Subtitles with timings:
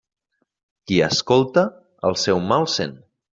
[0.91, 1.65] Qui escolta
[2.11, 2.99] el seu mal sent.